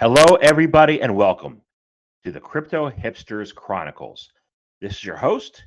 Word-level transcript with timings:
Hello, 0.00 0.36
everybody, 0.36 1.02
and 1.02 1.16
welcome 1.16 1.60
to 2.22 2.30
the 2.30 2.38
Crypto 2.38 2.88
Hipsters 2.88 3.52
Chronicles. 3.52 4.30
This 4.80 4.92
is 4.92 5.04
your 5.04 5.16
host, 5.16 5.64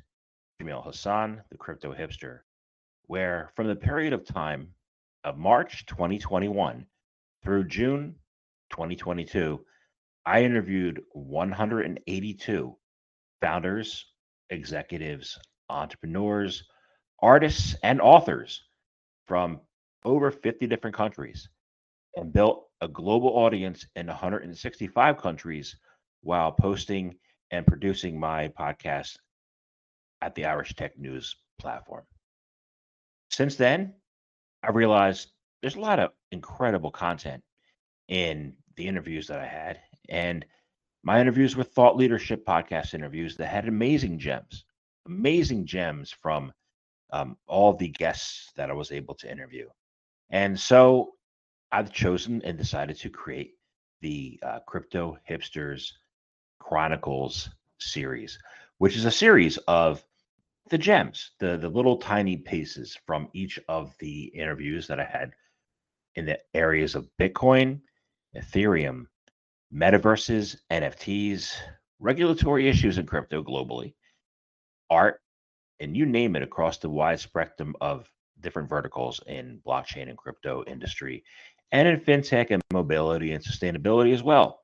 Jamil 0.58 0.82
Hasan, 0.82 1.42
the 1.50 1.58
Crypto 1.58 1.92
Hipster, 1.92 2.38
where 3.08 3.50
from 3.54 3.66
the 3.66 3.76
period 3.76 4.14
of 4.14 4.24
time 4.24 4.68
of 5.24 5.36
March 5.36 5.84
2021 5.84 6.86
through 7.44 7.68
June 7.68 8.14
2022, 8.70 9.62
I 10.24 10.42
interviewed 10.42 11.02
182 11.10 12.74
founders, 13.42 14.06
executives, 14.48 15.38
entrepreneurs, 15.68 16.64
artists, 17.20 17.76
and 17.82 18.00
authors 18.00 18.62
from 19.26 19.60
over 20.06 20.30
50 20.30 20.66
different 20.68 20.96
countries 20.96 21.50
and 22.16 22.32
built 22.32 22.68
a 22.82 22.88
global 22.88 23.30
audience 23.30 23.86
in 23.94 24.08
165 24.08 25.16
countries 25.16 25.76
while 26.22 26.50
posting 26.50 27.14
and 27.52 27.64
producing 27.64 28.18
my 28.18 28.48
podcast 28.48 29.16
at 30.20 30.34
the 30.34 30.44
Irish 30.44 30.74
Tech 30.74 30.98
News 30.98 31.36
platform. 31.60 32.02
Since 33.30 33.54
then, 33.54 33.94
I 34.64 34.70
realized 34.70 35.30
there's 35.60 35.76
a 35.76 35.80
lot 35.80 36.00
of 36.00 36.10
incredible 36.32 36.90
content 36.90 37.42
in 38.08 38.52
the 38.76 38.88
interviews 38.88 39.28
that 39.28 39.38
I 39.38 39.46
had, 39.46 39.80
and 40.08 40.44
my 41.04 41.20
interviews 41.20 41.56
with 41.56 41.72
Thought 41.72 41.96
Leadership 41.96 42.44
podcast 42.44 42.94
interviews 42.94 43.36
that 43.36 43.46
had 43.46 43.68
amazing 43.68 44.18
gems, 44.18 44.64
amazing 45.06 45.66
gems 45.66 46.10
from 46.10 46.52
um, 47.12 47.36
all 47.46 47.74
the 47.74 47.88
guests 47.88 48.50
that 48.56 48.70
I 48.70 48.72
was 48.72 48.90
able 48.90 49.14
to 49.16 49.30
interview. 49.30 49.68
And 50.30 50.58
so 50.58 51.12
I've 51.72 51.90
chosen 51.90 52.42
and 52.44 52.58
decided 52.58 52.98
to 52.98 53.08
create 53.08 53.54
the 54.02 54.38
uh, 54.42 54.58
Crypto 54.66 55.16
Hipsters 55.28 55.90
Chronicles 56.58 57.48
series, 57.80 58.38
which 58.76 58.94
is 58.94 59.06
a 59.06 59.10
series 59.10 59.56
of 59.68 60.04
the 60.68 60.76
gems, 60.78 61.30
the 61.40 61.56
the 61.56 61.68
little 61.68 61.96
tiny 61.96 62.36
pieces 62.36 62.98
from 63.06 63.28
each 63.32 63.58
of 63.68 63.94
the 63.98 64.24
interviews 64.34 64.86
that 64.86 65.00
I 65.00 65.04
had 65.04 65.32
in 66.14 66.26
the 66.26 66.38
areas 66.54 66.94
of 66.94 67.08
Bitcoin, 67.18 67.80
Ethereum, 68.36 69.06
metaverses, 69.72 70.56
NFTs, 70.70 71.54
regulatory 71.98 72.68
issues 72.68 72.98
in 72.98 73.06
crypto 73.06 73.42
globally, 73.42 73.94
art, 74.90 75.20
and 75.80 75.96
you 75.96 76.04
name 76.04 76.36
it 76.36 76.42
across 76.42 76.78
the 76.78 76.90
wide 76.90 77.20
spectrum 77.20 77.74
of 77.80 78.06
different 78.40 78.68
verticals 78.68 79.20
in 79.26 79.60
blockchain 79.66 80.08
and 80.08 80.18
crypto 80.18 80.64
industry 80.66 81.24
and 81.72 81.88
in 81.88 81.98
fintech 81.98 82.50
and 82.50 82.62
mobility 82.72 83.32
and 83.32 83.42
sustainability 83.42 84.12
as 84.12 84.22
well. 84.22 84.60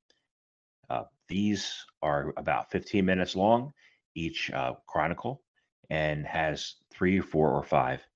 Uh, 0.88 1.04
these 1.28 1.84
are 2.02 2.32
about 2.36 2.70
15 2.70 3.04
minutes 3.04 3.34
long, 3.34 3.72
each 4.14 4.50
uh, 4.52 4.74
chronicle, 4.86 5.42
and 5.90 6.26
has 6.26 6.76
three, 6.92 7.20
four, 7.20 7.50
or 7.50 7.62
five 7.62 8.06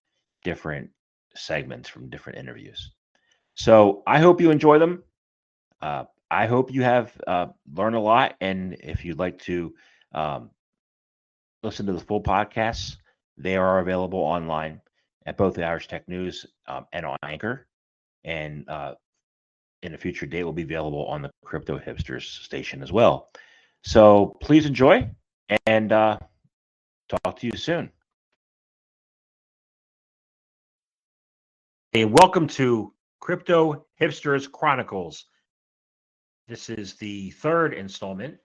different 0.44 0.90
segments 1.34 1.88
from 1.88 2.10
different 2.10 2.38
interviews. 2.38 2.92
So 3.54 4.02
I 4.06 4.20
hope 4.20 4.40
you 4.40 4.50
enjoy 4.50 4.78
them. 4.78 5.02
Uh, 5.80 6.04
I 6.30 6.46
hope 6.46 6.72
you 6.72 6.82
have 6.82 7.12
uh, 7.26 7.46
learned 7.74 7.96
a 7.96 8.00
lot. 8.00 8.36
And 8.40 8.76
if 8.80 9.04
you'd 9.04 9.18
like 9.18 9.38
to 9.42 9.74
um, 10.12 10.50
listen 11.62 11.86
to 11.86 11.92
the 11.92 12.00
full 12.00 12.22
podcasts, 12.22 12.96
they 13.36 13.56
are 13.56 13.80
available 13.80 14.20
online 14.20 14.80
at 15.26 15.36
both 15.36 15.54
the 15.54 15.64
Irish 15.64 15.88
Tech 15.88 16.08
News 16.08 16.46
um, 16.66 16.86
and 16.92 17.06
on 17.06 17.16
Anchor. 17.22 17.66
And 18.24 18.68
uh, 18.68 18.94
in 19.82 19.94
a 19.94 19.98
future 19.98 20.26
date, 20.26 20.44
will 20.44 20.52
be 20.52 20.62
available 20.62 21.06
on 21.06 21.22
the 21.22 21.30
Crypto 21.44 21.78
Hipsters 21.78 22.22
station 22.22 22.82
as 22.82 22.92
well. 22.92 23.30
So 23.84 24.36
please 24.40 24.64
enjoy 24.66 25.10
and 25.66 25.92
uh, 25.92 26.18
talk 27.08 27.38
to 27.40 27.46
you 27.46 27.56
soon. 27.56 27.90
Hey, 31.90 32.04
welcome 32.04 32.46
to 32.48 32.94
Crypto 33.20 33.86
Hipsters 34.00 34.50
Chronicles. 34.50 35.26
This 36.48 36.70
is 36.70 36.94
the 36.94 37.30
third 37.32 37.74
installment, 37.74 38.36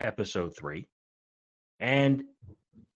episode 0.00 0.54
three. 0.56 0.86
And 1.80 2.22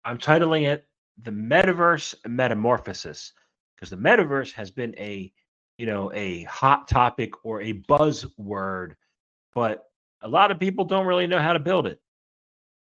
I'm 0.04 0.18
titling 0.18 0.68
it 0.68 0.86
The 1.22 1.30
Metaverse 1.30 2.14
Metamorphosis 2.26 3.32
because 3.74 3.90
the 3.90 3.96
metaverse 3.96 4.52
has 4.52 4.70
been 4.70 4.94
a 4.98 5.32
you 5.82 5.86
know 5.86 6.12
a 6.14 6.44
hot 6.44 6.86
topic 6.86 7.44
or 7.44 7.60
a 7.60 7.72
buzzword 7.72 8.92
but 9.52 9.86
a 10.20 10.28
lot 10.28 10.52
of 10.52 10.60
people 10.60 10.84
don't 10.84 11.06
really 11.06 11.26
know 11.26 11.40
how 11.40 11.52
to 11.52 11.58
build 11.58 11.88
it. 11.88 12.00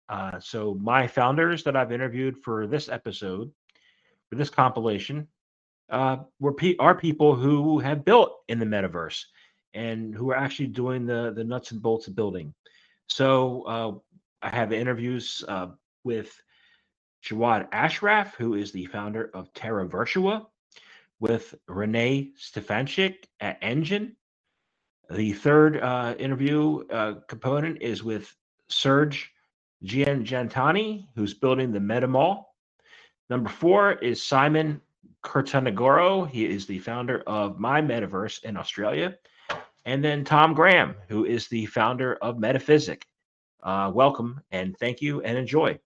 Uh, 0.09 0.39
so 0.39 0.73
my 0.81 1.05
founders 1.05 1.63
that 1.63 1.75
i've 1.75 1.91
interviewed 1.91 2.35
for 2.43 2.65
this 2.65 2.89
episode 2.89 3.51
for 4.27 4.35
this 4.35 4.49
compilation 4.49 5.27
uh, 5.91 6.17
were 6.39 6.55
are 6.79 6.95
people 6.95 7.35
who 7.35 7.77
have 7.77 8.03
built 8.03 8.31
in 8.47 8.57
the 8.57 8.65
metaverse 8.65 9.25
and 9.75 10.15
who 10.15 10.31
are 10.31 10.35
actually 10.35 10.65
doing 10.65 11.05
the 11.05 11.31
the 11.35 11.43
nuts 11.43 11.69
and 11.69 11.83
bolts 11.83 12.07
of 12.07 12.15
building. 12.15 12.51
So 13.05 13.61
uh, 13.67 13.91
i 14.41 14.49
have 14.49 14.73
interviews 14.73 15.43
uh, 15.47 15.67
with 16.03 16.35
Jawad 17.23 17.67
Ashraf, 17.71 18.35
who 18.37 18.55
is 18.55 18.71
the 18.71 18.85
founder 18.85 19.29
of 19.35 19.53
Terra 19.53 19.87
Virtua, 19.87 20.47
with 21.19 21.55
Rene 21.67 22.31
Stefancic 22.39 23.25
at 23.39 23.61
Enjin. 23.61 24.13
The 25.09 25.33
third 25.33 25.77
uh, 25.77 26.15
interview 26.19 26.85
uh, 26.89 27.15
component 27.27 27.81
is 27.81 28.03
with 28.03 28.33
Serge 28.69 29.31
Gianchandani, 29.83 31.07
who's 31.15 31.33
building 31.33 31.71
the 31.71 31.79
Metamall. 31.79 32.43
Number 33.29 33.49
four 33.49 33.93
is 33.93 34.21
Simon 34.21 34.81
Kertonegoro. 35.23 36.29
He 36.29 36.45
is 36.45 36.65
the 36.65 36.79
founder 36.79 37.23
of 37.27 37.59
My 37.59 37.81
Metaverse 37.81 38.43
in 38.43 38.57
Australia. 38.57 39.17
And 39.85 40.03
then 40.03 40.23
Tom 40.23 40.53
Graham, 40.53 40.95
who 41.07 41.25
is 41.25 41.47
the 41.47 41.65
founder 41.67 42.15
of 42.15 42.39
Metaphysic. 42.39 43.05
Uh, 43.63 43.91
welcome 43.93 44.41
and 44.51 44.77
thank 44.77 45.01
you 45.01 45.21
and 45.21 45.37
enjoy. 45.37 45.79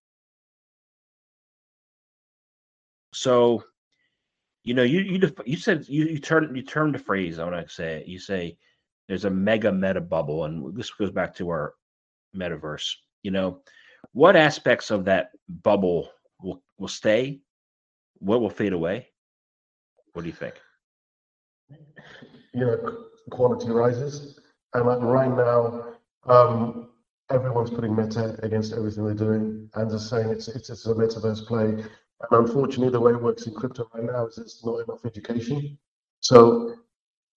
So, 3.14 3.64
you 4.64 4.74
know, 4.74 4.84
you 4.84 5.00
you 5.02 5.18
def- 5.18 5.46
you 5.46 5.58
said 5.58 5.86
you 5.88 6.06
you 6.06 6.20
turn 6.20 6.56
you 6.56 6.62
termed 6.62 6.96
the 6.96 7.00
phrase. 7.00 7.40
I 7.40 7.46
want 7.46 7.68
to 7.68 7.74
say 7.74 7.98
it. 7.98 8.08
You 8.08 8.20
say 8.20 8.58
there's 9.08 9.26
a 9.26 9.30
mega 9.30 9.72
meta 9.72 10.02
bubble, 10.02 10.46
and 10.46 10.76
this 10.76 10.92
goes 10.92 11.12
back 11.12 11.36
to 11.36 11.50
our 11.50 11.74
metaverse. 12.36 12.96
You 13.24 13.32
know, 13.32 13.62
what 14.14 14.36
aspects 14.36 14.92
of 14.92 15.06
that 15.06 15.32
bubble 15.50 16.10
will 16.42 16.62
will 16.78 16.88
stay? 16.88 17.42
What 18.20 18.42
will 18.42 18.50
fade 18.50 18.74
away? 18.74 19.08
What 20.14 20.22
do 20.24 20.28
you 20.28 20.36
think? 20.36 20.56
You 22.54 22.66
know, 22.66 23.06
quality 23.32 23.70
rises, 23.70 24.40
and 24.74 24.86
like 24.86 25.02
right 25.02 25.36
now, 25.36 25.96
um, 26.26 26.90
everyone's 27.32 27.72
putting 27.72 27.96
meta 27.96 28.38
against 28.44 28.74
everything 28.74 29.06
they're 29.06 29.14
doing, 29.16 29.70
and 29.74 29.90
just 29.90 30.10
saying 30.10 30.30
it's 30.30 30.48
it's, 30.50 30.70
it's 30.70 30.86
a 30.86 30.94
metaverse 30.94 31.48
play. 31.48 31.84
And 32.30 32.48
unfortunately, 32.48 32.90
the 32.90 33.00
way 33.00 33.14
it 33.14 33.22
works 33.22 33.48
in 33.48 33.54
crypto 33.54 33.90
right 33.94 34.04
now 34.04 34.28
is 34.28 34.36
there's 34.36 34.62
not 34.64 34.80
enough 34.80 35.06
education. 35.06 35.78
So 36.20 36.76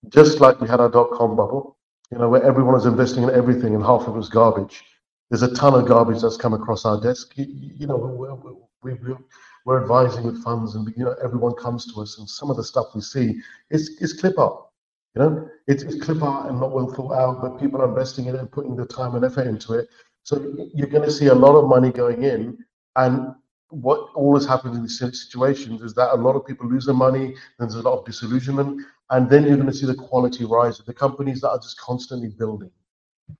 just 0.08 0.40
like 0.40 0.60
we 0.60 0.68
had 0.68 0.80
our 0.80 0.90
dot 0.90 1.10
com 1.12 1.36
bubble, 1.36 1.78
you 2.10 2.18
know, 2.18 2.28
where 2.28 2.42
everyone 2.42 2.74
was 2.74 2.86
investing 2.86 3.22
in 3.22 3.30
everything 3.30 3.74
and 3.74 3.82
half 3.82 4.02
of 4.02 4.08
it 4.08 4.18
was 4.18 4.28
garbage. 4.28 4.84
There's 5.30 5.42
a 5.42 5.54
ton 5.54 5.74
of 5.74 5.88
garbage 5.88 6.20
that's 6.20 6.36
come 6.36 6.52
across 6.52 6.84
our 6.84 7.00
desk. 7.00 7.32
You, 7.36 7.86
know, 7.86 7.96
we're, 7.96 8.34
we're, 8.34 8.94
we're, 8.94 9.18
we're 9.64 9.82
advising 9.82 10.24
with 10.24 10.42
funds, 10.44 10.74
and 10.74 10.92
you 10.96 11.04
know, 11.04 11.16
everyone 11.24 11.54
comes 11.54 11.92
to 11.92 12.02
us, 12.02 12.18
and 12.18 12.28
some 12.28 12.50
of 12.50 12.58
the 12.58 12.64
stuff 12.64 12.88
we 12.94 13.00
see 13.00 13.40
is 13.70 13.96
is 14.00 14.12
clip 14.12 14.38
art. 14.38 14.66
You 15.14 15.22
know, 15.22 15.48
it's, 15.66 15.82
it's 15.82 16.04
clip 16.04 16.22
art 16.22 16.50
and 16.50 16.60
not 16.60 16.72
well 16.72 16.92
thought 16.92 17.14
out, 17.14 17.40
but 17.40 17.58
people 17.58 17.80
are 17.80 17.88
investing 17.88 18.26
in 18.26 18.34
it 18.34 18.40
and 18.40 18.52
putting 18.52 18.76
the 18.76 18.84
time 18.84 19.14
and 19.14 19.25
effort 19.25 19.46
into 19.46 19.72
it. 19.75 19.88
So 20.25 20.54
you're 20.75 20.88
going 20.88 21.04
to 21.04 21.10
see 21.10 21.28
a 21.28 21.34
lot 21.34 21.56
of 21.56 21.69
money 21.69 21.90
going 21.90 22.22
in, 22.25 22.58
and 22.96 23.34
what 23.75 24.11
always 24.15 24.47
happens 24.47 24.76
in 24.76 24.82
these 24.82 24.99
situations 24.99 25.82
is 25.82 25.94
that 25.94 26.15
a 26.15 26.17
lot 26.17 26.37
of 26.37 26.47
people 26.47 26.69
lose 26.69 26.87
their 26.87 26.94
money, 26.94 27.35
there's 27.59 27.75
a 27.75 27.82
lot 27.82 27.99
of 27.99 28.05
disillusionment, 28.05 28.81
and 29.11 29.29
then 29.29 29.44
you're 29.44 29.56
going 29.56 29.69
to 29.69 29.75
see 29.75 29.87
the 29.87 29.94
quality 29.94 30.44
rise. 30.44 30.79
The 30.79 30.94
companies 30.94 31.41
that 31.41 31.50
are 31.50 31.59
just 31.59 31.79
constantly 31.81 32.29
building 32.29 32.71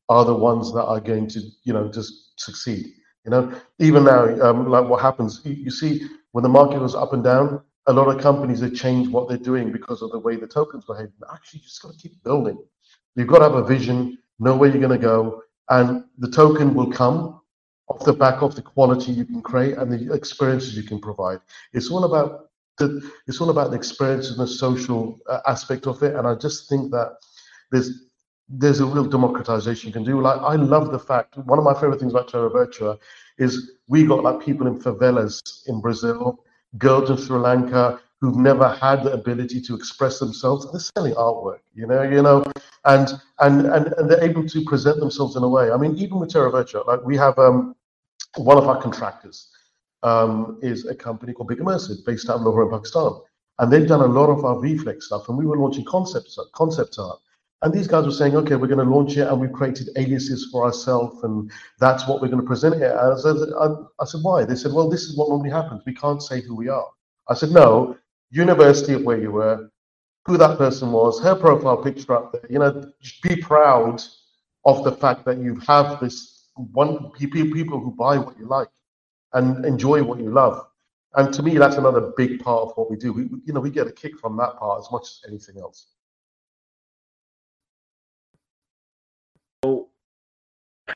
are 0.09 0.25
the 0.25 0.35
ones 0.35 0.73
that 0.73 0.85
are 0.85 1.01
going 1.01 1.29
to, 1.29 1.41
you 1.63 1.73
know, 1.73 1.89
just 1.89 2.39
succeed. 2.41 2.87
You 3.25 3.31
know, 3.31 3.61
even 3.79 4.05
now, 4.05 4.25
um, 4.43 4.69
like 4.69 4.87
what 4.87 5.01
happens, 5.01 5.41
you, 5.45 5.71
see 5.71 6.07
when 6.33 6.43
the 6.43 6.49
market 6.49 6.79
goes 6.79 6.95
up 6.95 7.15
and 7.15 7.25
down, 7.25 7.63
a 7.87 7.93
lot 7.93 8.15
of 8.15 8.21
companies 8.21 8.61
have 8.61 8.75
changed 8.75 9.11
what 9.11 9.29
they're 9.29 9.39
doing 9.39 9.73
because 9.73 10.03
of 10.03 10.11
the 10.11 10.19
way 10.19 10.37
the 10.37 10.47
tokens 10.47 10.85
behave. 10.85 11.09
Actually, 11.33 11.61
you 11.61 11.65
just 11.65 11.81
got 11.81 11.93
to 11.93 11.99
keep 11.99 12.23
building. 12.23 12.59
You've 13.17 13.29
got 13.29 13.39
to 13.39 13.45
have 13.45 13.55
a 13.55 13.65
vision, 13.65 14.19
know 14.39 14.57
where 14.57 14.69
you're 14.69 14.81
going 14.81 14.99
to 14.99 15.07
go, 15.07 15.43
and 15.71 16.05
the 16.19 16.31
token 16.31 16.75
will 16.75 16.91
come 16.91 17.41
off 17.89 18.05
the 18.05 18.13
back 18.13 18.43
of 18.43 18.55
the 18.55 18.63
quality 18.63 19.13
you 19.13 19.25
can 19.25 19.43
create 19.43 19.77
and 19.77 19.91
the 19.93 20.13
experiences 20.15 20.77
you 20.77 20.83
can 20.83 21.01
provide. 21.01 21.41
It's 21.73 21.91
all 21.91 22.05
about 22.05 22.51
the 22.79 23.09
it's 23.27 23.41
all 23.41 23.51
about 23.51 23.71
the 23.71 23.77
experience 23.77 24.31
and 24.31 24.39
the 24.39 24.47
social 24.47 25.19
uh, 25.29 25.41
aspect 25.47 25.87
of 25.87 26.03
it. 26.03 26.15
And 26.15 26.27
I 26.27 26.35
just 26.35 26.69
think 26.69 26.91
that 26.93 27.17
there's 27.71 27.91
there's 28.49 28.81
a 28.81 28.87
real 28.87 29.05
democratization 29.05 29.89
you 29.89 29.93
can 29.93 30.05
do. 30.05 30.21
Like 30.21 30.41
I 30.41 30.57
love 30.57 30.91
the 30.93 30.99
fact 30.99 31.37
one 31.39 31.59
of 31.59 31.65
my 31.65 31.75
favorite 31.75 32.01
things 32.01 32.13
about 32.13 32.29
Terra 32.29 32.51
Virtua 32.51 32.99
is 33.39 33.73
we 33.89 34.05
got 34.05 34.23
like 34.23 34.41
people 34.41 34.67
in 34.67 34.79
favelas 34.79 35.41
in 35.67 35.81
Brazil, 35.81 36.45
girls 36.79 37.11
in 37.11 37.17
Sri 37.17 37.39
Lanka 37.39 38.01
who've 38.25 38.37
never 38.37 38.71
had 38.71 39.05
the 39.05 39.13
ability 39.13 39.61
to 39.61 39.75
express 39.75 40.19
themselves. 40.19 40.71
They're 40.73 40.81
selling 40.97 41.13
artwork, 41.15 41.59
you 41.75 41.87
know, 41.87 42.03
you 42.03 42.23
know, 42.23 42.43
and 42.87 43.09
and 43.41 43.67
and, 43.67 43.93
and 43.99 44.11
they're 44.11 44.25
able 44.25 44.49
to 44.49 44.65
present 44.65 44.99
themselves 44.99 45.37
in 45.37 45.43
a 45.43 45.49
way. 45.49 45.71
I 45.71 45.77
mean, 45.77 45.95
even 45.97 46.19
with 46.19 46.31
Terra 46.31 46.51
Virtua, 46.51 46.87
like 46.87 47.05
we 47.05 47.19
have 47.19 47.39
um, 47.39 47.77
one 48.37 48.57
of 48.57 48.67
our 48.67 48.81
contractors 48.81 49.51
um, 50.03 50.59
is 50.63 50.87
a 50.87 50.95
company 50.95 51.35
called 51.35 51.49
Big 51.49 51.59
Immersive 51.59 52.03
based 52.07 52.31
out 52.31 52.37
of 52.37 52.43
Lahore 52.43 52.63
in 52.65 52.71
Pakistan. 52.71 53.13
And 53.59 53.71
they've 53.71 53.87
done 53.87 54.01
a 54.01 54.07
lot 54.07 54.31
of 54.31 54.45
our 54.45 54.57
VFlex 54.57 55.03
stuff, 55.03 55.29
and 55.29 55.37
we 55.37 55.47
were 55.47 55.59
launching 55.59 55.85
concept 55.85 56.37
concept 56.55 56.97
art. 56.99 57.21
And 57.61 57.73
these 57.73 57.87
guys 57.87 58.05
were 58.05 58.11
saying, 58.21 58.37
okay, 58.37 58.57
we're 58.57 58.73
going 58.75 58.87
to 58.87 58.95
launch 58.95 59.19
it, 59.19 59.29
and 59.29 59.39
we've 59.39 59.53
created 59.53 59.91
aliases 59.97 60.49
for 60.51 60.65
ourselves, 60.65 61.23
and 61.25 61.51
that's 61.79 62.09
what 62.09 62.23
we're 62.23 62.29
going 62.29 62.43
to 62.43 62.47
present 62.47 62.75
it 62.77 62.83
as. 62.83 63.27
I, 63.27 63.69
I 64.01 64.05
said, 64.07 64.21
why? 64.23 64.45
They 64.45 64.57
said, 64.57 64.73
well, 64.73 64.89
this 64.89 65.05
is 65.05 65.17
what 65.17 65.29
normally 65.29 65.51
happens. 65.51 65.83
We 65.87 65.95
can't 65.95 66.23
say 66.23 66.41
who 66.41 66.57
we 66.57 66.69
are. 66.69 66.89
I 67.29 67.35
said, 67.35 67.51
no, 67.51 67.97
university 68.35 68.95
of 68.95 69.03
where 69.03 69.19
you 69.19 69.31
were, 69.31 69.71
who 70.27 70.37
that 70.37 70.59
person 70.59 70.91
was, 70.91 71.23
her 71.23 71.35
profile 71.35 71.77
picture 71.77 72.15
up 72.15 72.33
there. 72.33 72.47
You 72.51 72.59
know, 72.59 72.93
be 73.23 73.37
proud 73.37 74.03
of 74.65 74.85
the 74.85 74.93
fact 74.93 75.25
that 75.27 75.39
you 75.39 75.57
have 75.67 76.01
this 76.01 76.49
one 76.57 77.11
people 77.13 77.81
who 77.81 77.91
buy 77.93 78.19
what 78.19 78.39
you 78.39 78.47
like 78.47 78.69
and 79.33 79.65
enjoy 79.65 80.03
what 80.03 80.19
you 80.19 80.31
love. 80.31 80.67
And 81.15 81.33
to 81.35 81.43
me, 81.43 81.59
that's 81.59 81.77
another 81.77 82.13
big 82.17 82.41
part 82.43 82.63
of 82.63 82.73
what 82.77 82.91
we 82.91 82.97
do. 82.97 83.13
We, 83.13 83.23
you 83.45 83.53
know, 83.53 83.61
we 83.61 83.71
get 83.71 83.87
a 83.87 83.93
kick 83.93 84.19
from 84.19 84.37
that 84.39 84.57
part 84.59 84.81
as 84.81 84.91
much 84.91 85.03
as 85.03 85.21
anything 85.29 85.59
else. 85.61 85.87
So, 89.65 89.89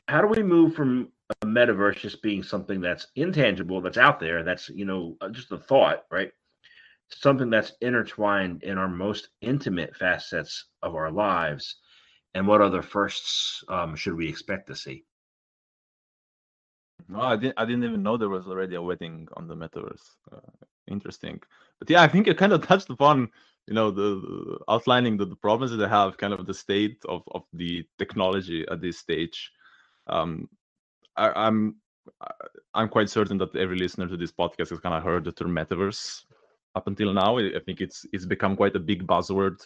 how 0.07 0.21
do 0.21 0.27
we 0.27 0.43
move 0.43 0.75
from 0.75 1.09
a 1.41 1.45
metaverse 1.45 1.99
just 1.99 2.21
being 2.21 2.43
something 2.43 2.81
that's 2.81 3.07
intangible, 3.15 3.81
that's 3.81 3.97
out 3.97 4.19
there, 4.19 4.43
that's 4.43 4.69
you 4.69 4.85
know 4.85 5.15
uh, 5.21 5.29
just 5.29 5.51
a 5.51 5.57
thought, 5.57 6.05
right? 6.11 6.31
Something 7.11 7.49
that's 7.49 7.73
intertwined 7.81 8.63
in 8.63 8.77
our 8.77 8.87
most 8.87 9.29
intimate 9.41 9.95
facets 9.95 10.65
of 10.83 10.95
our 10.95 11.11
lives, 11.11 11.77
and 12.33 12.47
what 12.47 12.61
other 12.61 12.81
firsts 12.81 13.63
um, 13.67 13.95
should 13.95 14.15
we 14.15 14.29
expect 14.29 14.67
to 14.67 14.75
see? 14.75 15.05
No, 17.07 17.21
I 17.21 17.35
didn't. 17.35 17.55
I 17.57 17.65
didn't 17.65 17.83
even 17.83 18.03
know 18.03 18.17
there 18.17 18.29
was 18.29 18.47
already 18.47 18.75
a 18.75 18.81
wedding 18.81 19.27
on 19.37 19.47
the 19.47 19.55
metaverse. 19.55 20.03
Uh, 20.31 20.65
interesting, 20.87 21.41
but 21.79 21.89
yeah, 21.89 22.03
I 22.03 22.07
think 22.07 22.27
you 22.27 22.35
kind 22.35 22.53
of 22.53 22.61
touched 22.67 22.89
upon 22.89 23.29
you 23.67 23.73
know 23.73 23.89
the, 23.89 24.21
the 24.21 24.59
outlining 24.69 25.17
the, 25.17 25.25
the 25.25 25.35
problems 25.35 25.71
that 25.71 25.77
they 25.77 25.87
have, 25.87 26.17
kind 26.17 26.33
of 26.33 26.45
the 26.45 26.53
state 26.53 27.03
of 27.07 27.23
of 27.31 27.43
the 27.53 27.83
technology 27.97 28.65
at 28.69 28.81
this 28.81 28.99
stage. 28.99 29.51
Um, 30.07 30.47
I, 31.15 31.31
I'm 31.35 31.75
I'm 32.73 32.89
quite 32.89 33.09
certain 33.09 33.37
that 33.39 33.55
every 33.55 33.77
listener 33.77 34.07
to 34.07 34.17
this 34.17 34.31
podcast 34.31 34.69
has 34.69 34.79
kind 34.79 34.95
of 34.95 35.03
heard 35.03 35.23
the 35.23 35.31
term 35.31 35.55
metaverse 35.55 36.23
up 36.75 36.87
until 36.87 37.13
now. 37.13 37.37
I 37.37 37.59
think 37.65 37.81
it's 37.81 38.05
it's 38.13 38.25
become 38.25 38.55
quite 38.55 38.75
a 38.75 38.79
big 38.79 39.05
buzzword 39.07 39.59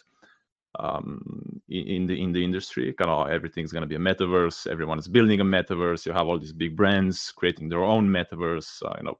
um, 0.78 1.60
in 1.68 2.06
the 2.06 2.20
in 2.20 2.32
the 2.32 2.44
industry. 2.44 2.92
Kind 2.92 3.10
of 3.10 3.28
everything's 3.28 3.72
going 3.72 3.82
to 3.82 3.88
be 3.88 3.96
a 3.96 3.98
metaverse. 3.98 4.66
Everyone 4.66 4.98
is 4.98 5.08
building 5.08 5.40
a 5.40 5.44
metaverse. 5.44 6.06
You 6.06 6.12
have 6.12 6.26
all 6.26 6.38
these 6.38 6.52
big 6.52 6.76
brands 6.76 7.32
creating 7.36 7.68
their 7.68 7.84
own 7.84 8.08
metaverse. 8.08 8.82
Uh, 8.84 8.94
you 8.98 9.04
know, 9.04 9.18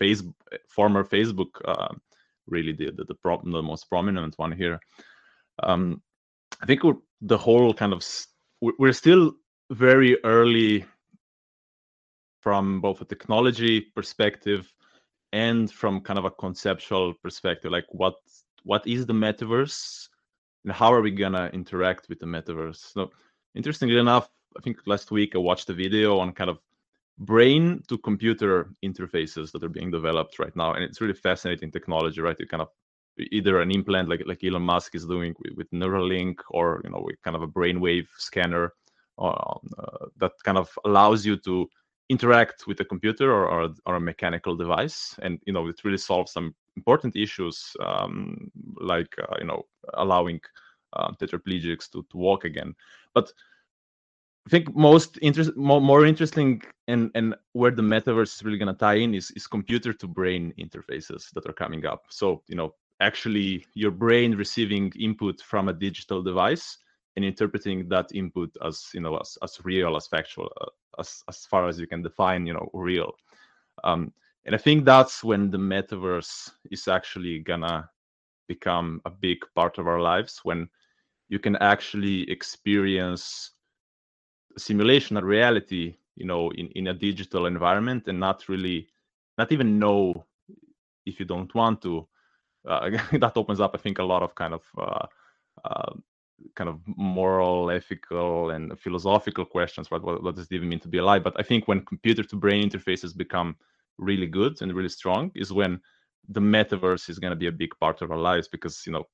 Facebook, 0.00 0.34
former 0.68 1.04
Facebook, 1.04 1.50
uh, 1.64 1.94
really 2.46 2.72
the 2.72 2.90
the, 2.92 3.04
the, 3.04 3.14
the 3.44 3.62
most 3.62 3.88
prominent 3.88 4.34
one 4.38 4.52
here. 4.52 4.78
Um, 5.62 6.02
I 6.62 6.66
think 6.66 6.82
the 7.20 7.38
whole 7.38 7.74
kind 7.74 7.92
of 7.92 8.04
we're 8.60 8.92
still 8.92 9.32
very 9.70 10.16
early 10.24 10.84
from 12.40 12.80
both 12.80 13.00
a 13.00 13.04
technology 13.04 13.80
perspective 13.80 14.72
and 15.32 15.70
from 15.70 16.00
kind 16.00 16.18
of 16.18 16.24
a 16.24 16.30
conceptual 16.30 17.14
perspective 17.22 17.72
like 17.72 17.86
what 17.90 18.14
what 18.64 18.86
is 18.86 19.06
the 19.06 19.12
metaverse 19.12 20.08
and 20.64 20.72
how 20.72 20.92
are 20.92 21.00
we 21.00 21.10
gonna 21.10 21.48
interact 21.52 22.08
with 22.08 22.18
the 22.18 22.26
metaverse? 22.26 22.92
So 22.92 23.10
interestingly 23.54 23.98
enough 23.98 24.28
i 24.56 24.60
think 24.60 24.78
last 24.86 25.10
week 25.10 25.34
i 25.34 25.38
watched 25.38 25.68
a 25.70 25.74
video 25.74 26.18
on 26.18 26.32
kind 26.32 26.50
of 26.50 26.58
brain 27.18 27.82
to 27.88 27.96
computer 27.98 28.70
interfaces 28.84 29.50
that 29.50 29.64
are 29.64 29.68
being 29.68 29.90
developed 29.90 30.38
right 30.38 30.54
now 30.54 30.74
and 30.74 30.84
it's 30.84 31.00
really 31.00 31.14
fascinating 31.14 31.70
technology 31.70 32.20
right? 32.20 32.36
You 32.38 32.46
kind 32.46 32.62
of 32.62 32.68
either 33.18 33.60
an 33.60 33.70
implant 33.70 34.08
like 34.08 34.22
like 34.26 34.44
elon 34.44 34.62
musk 34.62 34.94
is 34.94 35.06
doing 35.06 35.34
with, 35.38 35.54
with 35.56 35.70
neuralink 35.70 36.36
or 36.50 36.82
you 36.84 36.90
know 36.90 37.02
with 37.02 37.20
kind 37.22 37.34
of 37.34 37.42
a 37.42 37.48
brainwave 37.48 38.06
scanner 38.18 38.72
uh, 39.18 39.58
that 40.18 40.32
kind 40.44 40.58
of 40.58 40.70
allows 40.84 41.24
you 41.24 41.36
to 41.38 41.66
interact 42.08 42.66
with 42.66 42.80
a 42.80 42.84
computer 42.84 43.32
or, 43.32 43.48
or, 43.48 43.74
or, 43.84 43.96
a 43.96 44.00
mechanical 44.00 44.56
device 44.56 45.16
and 45.22 45.40
you 45.44 45.52
know 45.52 45.66
it 45.66 45.84
really 45.84 45.98
solves 45.98 46.32
some 46.32 46.54
important 46.76 47.16
issues 47.16 47.76
um, 47.80 48.50
like 48.80 49.12
uh, 49.20 49.36
you 49.38 49.46
know 49.46 49.64
allowing 49.94 50.40
uh, 50.92 51.10
tetraplegics 51.20 51.90
to, 51.90 52.06
to 52.10 52.16
walk 52.16 52.44
again. 52.44 52.74
But 53.14 53.32
i 54.46 54.48
think 54.48 54.74
most 54.76 55.18
interest 55.22 55.56
more, 55.56 55.80
more 55.80 56.06
interesting 56.06 56.62
and 56.86 57.10
and 57.14 57.34
where 57.52 57.72
the 57.72 57.82
metaverse 57.82 58.36
is 58.36 58.44
really 58.44 58.58
going 58.58 58.72
to 58.72 58.78
tie 58.78 58.94
in 58.94 59.12
is, 59.14 59.32
is 59.32 59.46
computer 59.48 59.92
to 59.92 60.06
brain 60.06 60.52
interfaces 60.58 61.30
that 61.32 61.46
are 61.46 61.52
coming 61.52 61.84
up. 61.84 62.04
So 62.10 62.42
you 62.46 62.56
know 62.56 62.74
actually 63.00 63.66
your 63.74 63.90
brain 63.90 64.36
receiving 64.36 64.92
input 64.98 65.40
from 65.40 65.68
a 65.68 65.72
digital 65.72 66.22
device 66.22 66.78
and 67.16 67.24
interpreting 67.24 67.88
that 67.88 68.06
input 68.14 68.54
as 68.64 68.88
you 68.94 69.00
know 69.00 69.16
as, 69.16 69.38
as 69.42 69.58
real 69.64 69.96
as 69.96 70.06
factual 70.06 70.50
uh, 70.60 70.66
as 71.00 71.22
as 71.28 71.44
far 71.46 71.66
as 71.68 71.78
you 71.80 71.86
can 71.86 72.02
define 72.02 72.46
you 72.46 72.52
know 72.54 72.68
real. 72.72 73.14
Um, 73.84 74.12
and 74.46 74.54
i 74.54 74.58
think 74.58 74.84
that's 74.84 75.22
when 75.24 75.50
the 75.50 75.58
metaverse 75.58 76.50
is 76.70 76.88
actually 76.88 77.40
gonna 77.40 77.88
become 78.48 79.00
a 79.04 79.10
big 79.10 79.38
part 79.54 79.78
of 79.78 79.86
our 79.86 80.00
lives 80.00 80.40
when 80.44 80.68
you 81.28 81.38
can 81.38 81.56
actually 81.56 82.30
experience 82.30 83.50
simulation 84.56 85.16
of 85.16 85.24
reality 85.24 85.94
you 86.14 86.24
know 86.26 86.50
in, 86.52 86.68
in 86.68 86.86
a 86.88 86.94
digital 86.94 87.46
environment 87.46 88.08
and 88.08 88.18
not 88.18 88.48
really 88.48 88.88
not 89.36 89.52
even 89.52 89.78
know 89.78 90.24
if 91.04 91.20
you 91.20 91.26
don't 91.26 91.54
want 91.54 91.80
to. 91.82 92.06
Uh, 92.66 92.90
that 93.20 93.36
opens 93.36 93.60
up 93.60 93.72
i 93.74 93.78
think 93.78 93.98
a 93.98 94.04
lot 94.04 94.22
of 94.22 94.34
kind 94.34 94.54
of 94.54 94.62
uh, 94.78 95.06
uh, 95.64 95.92
kind 96.54 96.68
of 96.68 96.80
moral, 96.96 97.70
ethical, 97.70 98.50
and 98.50 98.78
philosophical 98.78 99.44
questions. 99.44 99.90
What, 99.90 100.02
what 100.04 100.34
does 100.34 100.46
it 100.46 100.54
even 100.54 100.68
mean 100.68 100.80
to 100.80 100.88
be 100.88 100.98
alive? 100.98 101.24
But 101.24 101.38
I 101.38 101.42
think 101.42 101.66
when 101.66 101.84
computer 101.84 102.22
to 102.22 102.36
brain 102.36 102.68
interfaces 102.68 103.16
become 103.16 103.56
really 103.98 104.26
good 104.26 104.60
and 104.60 104.72
really 104.72 104.88
strong, 104.88 105.30
is 105.34 105.52
when 105.52 105.80
the 106.28 106.40
metaverse 106.40 107.08
is 107.08 107.18
going 107.18 107.30
to 107.30 107.36
be 107.36 107.46
a 107.46 107.52
big 107.52 107.70
part 107.80 108.02
of 108.02 108.10
our 108.10 108.18
lives 108.18 108.48
because 108.48 108.82
you 108.84 108.92
know 108.92 109.04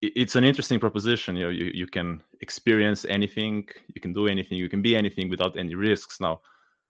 it's 0.00 0.36
an 0.36 0.44
interesting 0.44 0.78
proposition. 0.78 1.36
You 1.36 1.44
know, 1.44 1.50
you, 1.50 1.70
you 1.74 1.86
can 1.86 2.20
experience 2.40 3.04
anything, 3.08 3.66
you 3.94 4.00
can 4.00 4.12
do 4.12 4.28
anything, 4.28 4.58
you 4.58 4.68
can 4.68 4.82
be 4.82 4.96
anything 4.96 5.28
without 5.28 5.58
any 5.58 5.74
risks. 5.74 6.20
Now, 6.20 6.40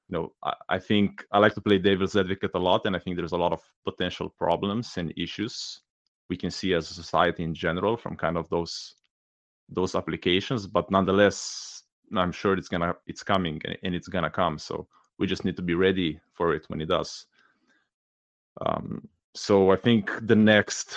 you 0.08 0.18
know, 0.18 0.32
I, 0.42 0.54
I 0.68 0.78
think 0.78 1.24
I 1.32 1.38
like 1.38 1.54
to 1.54 1.60
play 1.60 1.78
devil's 1.78 2.16
advocate 2.16 2.50
a 2.54 2.58
lot, 2.58 2.86
and 2.86 2.94
I 2.94 2.98
think 2.98 3.16
there's 3.16 3.32
a 3.32 3.38
lot 3.38 3.52
of 3.52 3.62
potential 3.84 4.28
problems 4.28 4.98
and 4.98 5.12
issues 5.16 5.80
we 6.28 6.36
can 6.36 6.50
see 6.50 6.74
as 6.74 6.90
a 6.90 6.94
society 6.94 7.42
in 7.42 7.54
general 7.54 7.96
from 7.96 8.16
kind 8.16 8.36
of 8.36 8.48
those 8.50 8.94
those 9.68 9.94
applications 9.94 10.66
but 10.66 10.90
nonetheless 10.90 11.78
i'm 12.16 12.32
sure 12.32 12.54
it's 12.54 12.68
gonna 12.68 12.94
it's 13.06 13.22
coming 13.22 13.60
and 13.82 13.94
it's 13.94 14.08
gonna 14.08 14.30
come. 14.30 14.58
So 14.58 14.86
we 15.18 15.26
just 15.26 15.44
need 15.44 15.56
to 15.56 15.62
be 15.62 15.74
ready 15.74 16.20
for 16.32 16.54
it 16.54 16.64
when 16.68 16.80
it 16.80 16.88
does. 16.88 17.26
Um, 18.64 19.06
so 19.34 19.70
i 19.70 19.76
think 19.76 20.10
the 20.22 20.34
next 20.34 20.96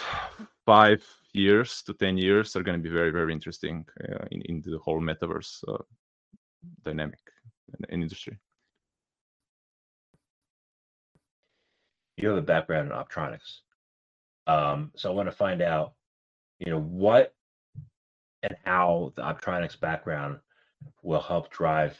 five 0.66 1.04
years 1.34 1.82
to 1.84 1.94
10 1.94 2.18
years 2.18 2.56
are 2.56 2.64
going 2.64 2.78
to 2.78 2.84
be 2.84 2.94
very 2.94 3.12
very 3.12 3.34
interesting 3.34 3.86
uh, 4.04 4.26
in, 4.32 4.42
in 4.44 4.62
the 4.66 4.80
whole 4.80 5.02
metaverse 5.02 5.64
uh, 5.68 5.78
dynamic 6.84 7.20
and 7.90 8.02
industry. 8.02 8.38
You 12.18 12.30
have 12.30 12.38
a 12.38 12.42
background 12.42 12.92
in 12.92 12.98
optronics. 12.98 13.60
Um, 14.48 14.92
so 14.96 15.12
i 15.12 15.14
want 15.14 15.30
to 15.30 15.36
find 15.36 15.62
out 15.62 15.94
you 16.60 16.72
know 16.72 16.80
what 16.80 17.34
and 18.44 18.56
how 18.66 19.14
the 19.16 19.22
optronics 19.22 19.80
background 19.80 20.40
will 21.04 21.22
help 21.22 21.52
drive, 21.52 21.98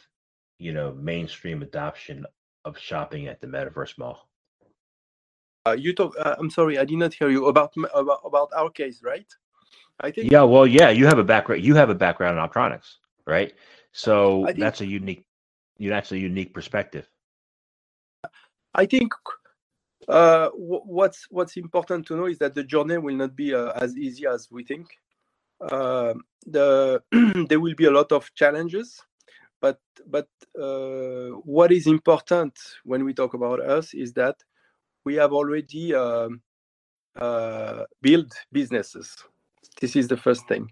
you 0.58 0.72
know, 0.72 0.92
mainstream 0.92 1.62
adoption 1.62 2.26
of 2.64 2.78
shopping 2.78 3.28
at 3.28 3.40
the 3.40 3.46
Metaverse 3.46 3.98
Mall. 3.98 4.28
Uh, 5.66 5.76
you 5.78 5.94
talk. 5.94 6.14
Uh, 6.18 6.34
I'm 6.38 6.50
sorry, 6.50 6.78
I 6.78 6.84
did 6.84 6.98
not 6.98 7.14
hear 7.14 7.30
you 7.30 7.46
about 7.46 7.72
about 7.94 8.20
about 8.24 8.48
our 8.56 8.70
case, 8.70 9.00
right? 9.02 9.26
I 10.00 10.10
think. 10.10 10.32
Yeah, 10.32 10.42
well, 10.42 10.66
yeah, 10.66 10.90
you 10.90 11.06
have 11.06 11.18
a 11.18 11.24
background. 11.24 11.62
You 11.62 11.76
have 11.76 11.90
a 11.90 11.94
background 11.94 12.38
in 12.38 12.44
optronics, 12.44 12.96
right? 13.26 13.54
So 13.92 14.46
think, 14.46 14.58
that's 14.58 14.80
a 14.80 14.86
unique. 14.86 15.24
That's 15.78 16.10
a 16.10 16.18
unique 16.18 16.52
perspective. 16.52 17.08
I 18.74 18.86
think 18.86 19.12
uh, 20.08 20.48
what's 20.54 21.26
what's 21.30 21.56
important 21.56 22.06
to 22.06 22.16
know 22.16 22.26
is 22.26 22.38
that 22.38 22.54
the 22.54 22.64
journey 22.64 22.98
will 22.98 23.14
not 23.14 23.36
be 23.36 23.54
uh, 23.54 23.72
as 23.80 23.96
easy 23.96 24.26
as 24.26 24.50
we 24.50 24.64
think 24.64 24.88
uh, 25.60 26.14
the 26.46 27.02
there 27.48 27.60
will 27.60 27.74
be 27.74 27.86
a 27.86 27.90
lot 27.90 28.12
of 28.12 28.32
challenges 28.34 29.00
but 29.62 29.78
but 30.06 30.28
uh, 30.60 31.28
what 31.44 31.72
is 31.72 31.86
important 31.86 32.52
when 32.84 33.04
we 33.04 33.14
talk 33.14 33.34
about 33.34 33.60
us 33.60 33.94
is 33.94 34.12
that 34.12 34.36
we 35.04 35.14
have 35.14 35.32
already 35.32 35.94
um, 35.94 36.42
uh, 37.16 37.84
built 38.00 38.32
businesses. 38.52 39.16
This 39.80 39.96
is 39.96 40.08
the 40.08 40.16
first 40.16 40.46
thing. 40.48 40.70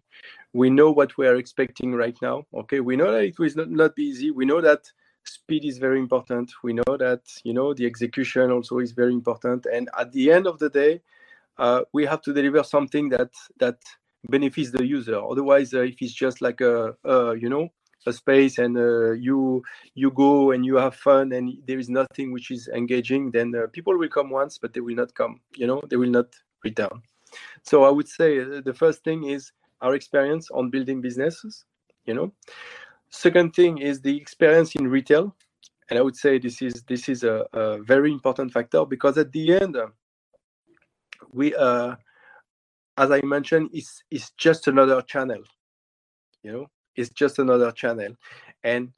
We 0.52 0.70
know 0.70 0.90
what 0.90 1.16
we 1.16 1.26
are 1.26 1.36
expecting 1.36 1.94
right 1.94 2.16
now 2.20 2.46
okay? 2.52 2.80
We 2.80 2.96
know 2.96 3.12
that 3.12 3.24
it 3.24 3.38
will 3.38 3.50
not, 3.54 3.70
not 3.70 3.96
be 3.96 4.04
easy. 4.04 4.30
We 4.30 4.44
know 4.44 4.60
that 4.60 4.90
speed 5.24 5.64
is 5.64 5.78
very 5.78 6.00
important. 6.00 6.50
We 6.64 6.72
know 6.72 6.96
that 6.98 7.22
you 7.44 7.54
know 7.54 7.72
the 7.72 7.86
execution 7.86 8.50
also 8.50 8.78
is 8.78 8.92
very 8.92 9.12
important. 9.12 9.66
And 9.72 9.88
at 9.98 10.12
the 10.12 10.32
end 10.32 10.46
of 10.48 10.58
the 10.58 10.70
day 10.70 11.00
uh, 11.58 11.82
we 11.92 12.04
have 12.06 12.22
to 12.22 12.32
deliver 12.32 12.64
something 12.64 13.08
that 13.10 13.30
that 13.58 13.78
benefits 14.28 14.70
the 14.70 14.84
user. 14.86 15.20
Otherwise 15.20 15.74
uh, 15.74 15.80
if 15.80 15.96
it's 16.00 16.12
just 16.12 16.40
like 16.40 16.60
a, 16.60 16.94
a 17.04 17.36
you 17.36 17.48
know 17.48 17.68
a 18.06 18.12
space 18.12 18.58
and 18.58 18.78
uh, 18.78 19.12
you 19.12 19.62
you 19.94 20.10
go 20.10 20.52
and 20.52 20.64
you 20.64 20.76
have 20.76 20.94
fun 20.94 21.32
and 21.32 21.52
there 21.66 21.78
is 21.78 21.88
nothing 21.88 22.32
which 22.32 22.50
is 22.50 22.68
engaging 22.74 23.30
then 23.30 23.54
uh, 23.54 23.66
people 23.72 23.96
will 23.98 24.08
come 24.08 24.30
once 24.30 24.56
but 24.56 24.72
they 24.72 24.80
will 24.80 24.94
not 24.94 25.14
come 25.14 25.38
you 25.54 25.66
know 25.66 25.82
they 25.88 25.96
will 25.96 26.10
not 26.10 26.26
return. 26.64 27.02
So 27.62 27.84
i 27.84 27.90
would 27.90 28.08
say 28.08 28.40
uh, 28.40 28.60
the 28.64 28.74
first 28.74 29.04
thing 29.04 29.24
is 29.24 29.52
our 29.82 29.94
experience 29.94 30.50
on 30.50 30.70
building 30.70 31.00
businesses 31.00 31.64
you 32.06 32.14
know. 32.14 32.32
Second 33.10 33.54
thing 33.54 33.78
is 33.78 34.00
the 34.00 34.16
experience 34.16 34.74
in 34.76 34.88
retail. 34.88 35.34
And 35.88 35.98
i 35.98 36.02
would 36.02 36.16
say 36.16 36.38
this 36.38 36.62
is 36.62 36.82
this 36.84 37.08
is 37.08 37.24
a, 37.24 37.44
a 37.52 37.82
very 37.82 38.12
important 38.12 38.52
factor 38.52 38.84
because 38.84 39.18
at 39.18 39.32
the 39.32 39.54
end 39.54 39.76
uh, 39.76 39.88
we 41.32 41.54
uh 41.54 41.96
as 43.00 43.10
i 43.12 43.20
mentioned 43.24 43.70
it's 43.74 44.04
is 44.12 44.30
just 44.38 44.68
another 44.68 45.02
channel 45.02 45.42
you 46.42 46.52
know? 46.52 46.66
It's 46.96 47.10
just 47.10 47.38
another 47.38 47.72
channel. 47.72 48.14
And 48.64 48.92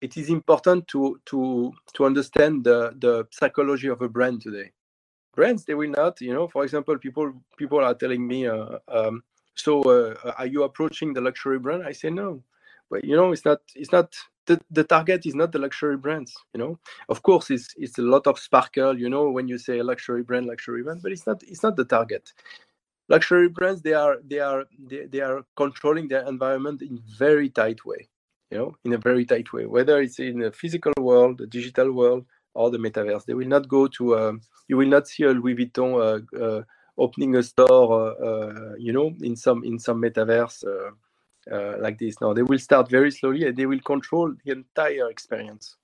it 0.00 0.16
is 0.16 0.30
important 0.30 0.86
to 0.88 1.20
to 1.26 1.72
to 1.94 2.04
understand 2.04 2.64
the 2.64 2.94
the 2.98 3.26
psychology 3.32 3.88
of 3.88 4.02
a 4.02 4.08
brand 4.08 4.42
today. 4.42 4.72
Brands 5.34 5.64
they 5.64 5.74
will 5.74 5.90
not 5.90 6.20
you 6.20 6.34
know 6.34 6.48
for 6.48 6.64
example 6.64 6.98
people 6.98 7.32
people 7.56 7.80
are 7.84 7.94
telling 7.94 8.26
me 8.26 8.46
uh, 8.46 8.78
um, 8.88 9.22
so 9.54 9.82
uh, 9.82 10.32
are 10.38 10.46
you 10.46 10.64
approaching 10.64 11.14
the 11.14 11.20
luxury 11.20 11.58
brand? 11.58 11.82
I 11.84 11.92
say 11.92 12.10
no. 12.10 12.44
But 12.90 13.04
you 13.04 13.16
know 13.16 13.32
it's 13.32 13.44
not 13.44 13.60
it's 13.74 13.92
not 13.92 14.14
the, 14.46 14.60
the 14.70 14.84
target 14.84 15.26
is 15.26 15.34
not 15.34 15.52
the 15.52 15.58
luxury 15.58 15.96
brands 15.98 16.34
you 16.54 16.60
know? 16.60 16.78
Of 17.08 17.22
course 17.22 17.50
it's 17.50 17.74
it's 17.76 17.98
a 17.98 18.02
lot 18.02 18.26
of 18.28 18.38
sparkle 18.38 18.98
you 18.98 19.10
know 19.10 19.30
when 19.30 19.48
you 19.48 19.58
say 19.58 19.82
luxury 19.82 20.22
brand 20.22 20.46
luxury 20.46 20.82
brand 20.84 21.02
but 21.02 21.12
it's 21.12 21.26
not 21.26 21.42
it's 21.44 21.62
not 21.64 21.76
the 21.76 21.84
target 21.84 22.32
luxury 23.08 23.48
brands 23.48 23.82
they 23.82 23.94
are 23.94 24.16
they 24.24 24.38
are 24.38 24.64
they, 24.88 25.06
they 25.06 25.20
are 25.20 25.42
controlling 25.56 26.08
their 26.08 26.26
environment 26.26 26.82
in 26.82 27.00
very 27.18 27.48
tight 27.48 27.84
way 27.84 28.08
you 28.50 28.58
know 28.58 28.74
in 28.84 28.92
a 28.92 28.98
very 28.98 29.24
tight 29.24 29.52
way 29.52 29.66
whether 29.66 30.00
it's 30.00 30.18
in 30.18 30.42
a 30.42 30.52
physical 30.52 30.92
world 31.00 31.38
the 31.38 31.46
digital 31.46 31.92
world 31.92 32.24
or 32.54 32.70
the 32.70 32.78
metaverse 32.78 33.24
they 33.24 33.34
will 33.34 33.48
not 33.48 33.68
go 33.68 33.86
to 33.86 34.18
um, 34.18 34.40
you 34.68 34.76
will 34.76 34.88
not 34.88 35.08
see 35.08 35.24
a 35.24 35.30
louis 35.30 35.54
vuitton 35.54 35.90
uh, 35.94 36.44
uh, 36.44 36.62
opening 36.96 37.36
a 37.36 37.42
store 37.42 37.92
uh, 37.92 38.26
uh 38.28 38.74
you 38.78 38.92
know 38.92 39.14
in 39.22 39.36
some 39.36 39.62
in 39.64 39.78
some 39.78 40.00
metaverse 40.02 40.64
uh, 40.66 40.90
uh, 41.50 41.76
like 41.80 41.98
this. 41.98 42.20
Now 42.20 42.32
they 42.32 42.42
will 42.42 42.58
start 42.58 42.90
very 42.90 43.10
slowly 43.10 43.46
and 43.46 43.56
they 43.56 43.66
will 43.66 43.80
control 43.80 44.34
the 44.44 44.52
entire 44.52 45.08
experience. 45.08 45.76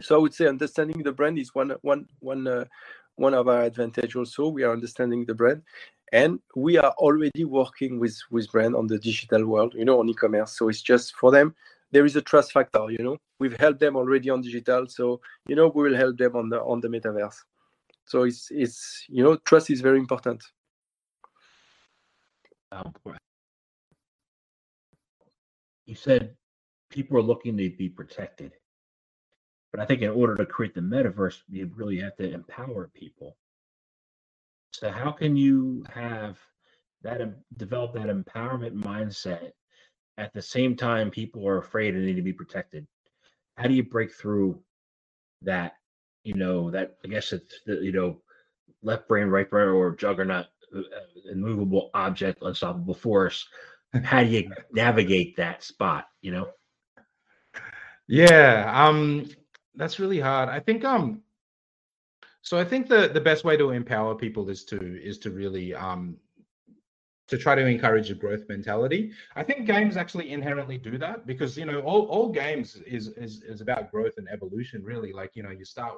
So 0.00 0.16
I 0.16 0.18
would 0.18 0.34
say 0.34 0.46
understanding 0.46 1.02
the 1.02 1.12
brand 1.12 1.38
is 1.38 1.54
one 1.54 1.74
one 1.80 2.06
one 2.20 2.66
one 3.16 3.34
of 3.34 3.48
our 3.48 3.62
advantage. 3.62 4.16
Also, 4.16 4.48
we 4.48 4.62
are 4.62 4.72
understanding 4.72 5.24
the 5.24 5.34
brand, 5.34 5.62
and 6.12 6.38
we 6.54 6.78
are 6.78 6.92
already 6.98 7.44
working 7.44 7.98
with 7.98 8.16
with 8.30 8.50
brand 8.52 8.74
on 8.74 8.86
the 8.86 8.98
digital 8.98 9.44
world. 9.46 9.74
You 9.74 9.84
know, 9.84 10.00
on 10.00 10.08
e-commerce. 10.08 10.56
So 10.56 10.68
it's 10.68 10.82
just 10.82 11.16
for 11.16 11.30
them. 11.30 11.54
There 11.92 12.04
is 12.04 12.16
a 12.16 12.22
trust 12.22 12.52
factor. 12.52 12.90
You 12.90 13.02
know, 13.02 13.16
we've 13.38 13.58
helped 13.58 13.80
them 13.80 13.96
already 13.96 14.30
on 14.30 14.42
digital. 14.42 14.86
So 14.88 15.20
you 15.48 15.56
know, 15.56 15.68
we 15.68 15.82
will 15.82 15.96
help 15.96 16.16
them 16.18 16.36
on 16.36 16.48
the 16.48 16.60
on 16.60 16.80
the 16.80 16.88
metaverse. 16.88 17.36
So 18.04 18.22
it's 18.22 18.48
it's 18.50 19.04
you 19.08 19.22
know, 19.22 19.36
trust 19.36 19.70
is 19.70 19.80
very 19.80 19.98
important. 19.98 20.42
Um, 22.72 22.92
you 25.86 25.94
said 25.94 26.34
people 26.90 27.16
are 27.18 27.22
looking 27.22 27.56
to 27.56 27.70
be 27.70 27.88
protected. 27.88 28.52
But 29.76 29.82
I 29.82 29.86
think 29.86 30.00
in 30.00 30.08
order 30.08 30.34
to 30.36 30.46
create 30.46 30.74
the 30.74 30.80
metaverse, 30.80 31.42
you 31.50 31.70
really 31.74 32.00
have 32.00 32.16
to 32.16 32.32
empower 32.32 32.88
people. 32.94 33.36
So 34.72 34.90
how 34.90 35.12
can 35.12 35.36
you 35.36 35.84
have 35.92 36.38
that 37.02 37.20
develop 37.58 37.92
that 37.92 38.06
empowerment 38.06 38.72
mindset 38.72 39.52
at 40.16 40.32
the 40.32 40.40
same 40.40 40.76
time 40.76 41.10
people 41.10 41.46
are 41.46 41.58
afraid 41.58 41.94
and 41.94 42.06
need 42.06 42.16
to 42.16 42.22
be 42.22 42.32
protected? 42.32 42.86
How 43.58 43.68
do 43.68 43.74
you 43.74 43.82
break 43.82 44.14
through 44.14 44.58
that? 45.42 45.74
You 46.24 46.34
know 46.34 46.70
that 46.70 46.96
I 47.04 47.08
guess 47.08 47.34
it's 47.34 47.60
the 47.66 47.74
you 47.74 47.92
know 47.92 48.22
left 48.82 49.08
brain, 49.08 49.26
right 49.26 49.48
brain, 49.48 49.68
or 49.68 49.94
juggernaut, 49.94 50.46
uh, 50.74 50.78
uh, 50.78 51.30
immovable 51.30 51.90
object, 51.92 52.42
unstoppable 52.42 52.94
force 52.94 53.46
how 54.04 54.22
do 54.22 54.30
you 54.30 54.50
navigate 54.72 55.36
that 55.36 55.62
spot 55.62 56.06
you 56.22 56.32
know 56.32 56.48
yeah 58.08 58.72
um 58.74 59.26
that's 59.76 59.98
really 59.98 60.20
hard. 60.20 60.48
I 60.48 60.60
think 60.60 60.84
um 60.84 61.22
so 62.42 62.56
i 62.58 62.64
think 62.64 62.88
the 62.88 63.08
the 63.08 63.20
best 63.20 63.44
way 63.44 63.56
to 63.56 63.70
empower 63.70 64.14
people 64.14 64.48
is 64.48 64.64
to 64.64 64.78
is 65.02 65.18
to 65.18 65.30
really 65.30 65.74
um 65.74 66.16
to 67.28 67.36
try 67.36 67.54
to 67.54 67.66
encourage 67.66 68.10
a 68.10 68.14
growth 68.14 68.48
mentality. 68.48 69.12
I 69.34 69.42
think 69.42 69.66
games 69.66 69.96
actually 69.96 70.30
inherently 70.30 70.78
do 70.78 70.96
that 70.98 71.26
because 71.26 71.58
you 71.58 71.64
know 71.64 71.80
all, 71.80 72.02
all 72.06 72.30
games 72.30 72.76
is, 72.86 73.08
is 73.08 73.42
is 73.42 73.60
about 73.60 73.90
growth 73.90 74.14
and 74.16 74.28
evolution 74.28 74.84
really. 74.84 75.12
Like 75.12 75.32
you 75.34 75.42
know 75.42 75.50
you 75.50 75.64
start 75.64 75.94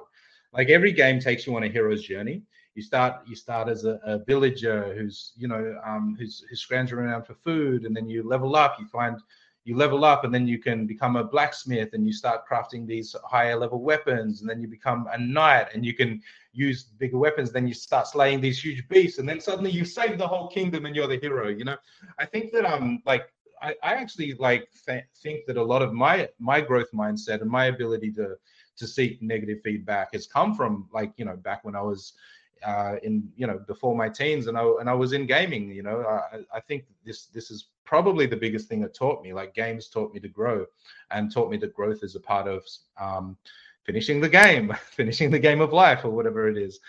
like 0.53 0.69
every 0.69 0.91
game 0.91 1.19
takes 1.19 1.45
you 1.45 1.55
on 1.55 1.63
a 1.63 1.67
hero's 1.67 2.01
journey. 2.01 2.41
You 2.73 2.81
start 2.81 3.21
you 3.27 3.35
start 3.35 3.69
as 3.69 3.85
a, 3.85 3.99
a 4.03 4.19
villager 4.25 4.95
who's 4.95 5.33
you 5.37 5.47
know 5.47 5.79
um, 5.85 6.15
who's 6.17 6.43
who's 6.49 6.61
scrounging 6.61 6.97
around 6.97 7.25
for 7.25 7.35
food, 7.35 7.85
and 7.85 7.95
then 7.95 8.09
you 8.09 8.27
level 8.27 8.55
up. 8.55 8.77
You 8.79 8.87
find 8.87 9.19
you 9.63 9.75
level 9.75 10.05
up, 10.05 10.23
and 10.23 10.33
then 10.33 10.47
you 10.47 10.59
can 10.59 10.85
become 10.85 11.15
a 11.15 11.23
blacksmith, 11.23 11.89
and 11.93 12.05
you 12.05 12.13
start 12.13 12.47
crafting 12.49 12.87
these 12.87 13.15
higher 13.23 13.55
level 13.55 13.81
weapons, 13.81 14.41
and 14.41 14.49
then 14.49 14.61
you 14.61 14.67
become 14.67 15.07
a 15.11 15.17
knight, 15.17 15.67
and 15.73 15.85
you 15.85 15.93
can 15.93 16.21
use 16.53 16.83
bigger 16.83 17.17
weapons. 17.17 17.51
Then 17.51 17.67
you 17.67 17.73
start 17.73 18.07
slaying 18.07 18.41
these 18.41 18.63
huge 18.63 18.87
beasts, 18.87 19.19
and 19.19 19.27
then 19.27 19.39
suddenly 19.39 19.71
you 19.71 19.85
save 19.85 20.17
the 20.17 20.27
whole 20.27 20.47
kingdom, 20.47 20.85
and 20.85 20.95
you're 20.95 21.07
the 21.07 21.17
hero. 21.19 21.49
You 21.49 21.65
know, 21.65 21.77
I 22.17 22.25
think 22.25 22.51
that 22.53 22.65
um 22.65 23.01
like 23.05 23.31
I, 23.61 23.75
I 23.83 23.93
actually 23.95 24.33
like 24.35 24.69
th- 24.85 25.03
think 25.21 25.45
that 25.47 25.57
a 25.57 25.63
lot 25.63 25.81
of 25.81 25.93
my 25.93 26.29
my 26.39 26.61
growth 26.61 26.91
mindset 26.93 27.41
and 27.41 27.49
my 27.49 27.65
ability 27.65 28.11
to 28.13 28.35
to 28.77 28.87
seek 28.87 29.21
negative 29.21 29.59
feedback 29.63 30.13
has 30.13 30.25
come 30.25 30.55
from 30.55 30.87
like 30.93 31.11
you 31.17 31.25
know 31.25 31.35
back 31.35 31.63
when 31.63 31.75
I 31.75 31.81
was 31.81 32.13
uh, 32.65 32.95
in 33.03 33.29
you 33.35 33.47
know 33.47 33.59
before 33.67 33.95
my 33.95 34.09
teens 34.09 34.47
and 34.47 34.57
I 34.57 34.63
and 34.79 34.89
I 34.89 34.93
was 34.93 35.13
in 35.13 35.25
gaming. 35.25 35.71
You 35.71 35.83
know, 35.83 36.01
I, 36.01 36.39
I 36.53 36.59
think 36.59 36.85
this 37.05 37.25
this 37.27 37.51
is 37.51 37.67
probably 37.85 38.25
the 38.25 38.35
biggest 38.35 38.67
thing 38.67 38.81
that 38.81 38.93
taught 38.93 39.23
me. 39.23 39.33
Like 39.33 39.53
games 39.53 39.87
taught 39.89 40.13
me 40.13 40.19
to 40.19 40.27
grow, 40.27 40.65
and 41.11 41.31
taught 41.31 41.49
me 41.49 41.57
that 41.57 41.73
growth 41.73 42.03
is 42.03 42.15
a 42.15 42.19
part 42.19 42.47
of 42.47 42.63
um, 42.99 43.37
finishing 43.83 44.21
the 44.21 44.29
game, 44.29 44.73
finishing 44.91 45.31
the 45.31 45.39
game 45.39 45.61
of 45.61 45.73
life, 45.73 46.03
or 46.03 46.11
whatever 46.11 46.47
it 46.47 46.57
is. 46.57 46.79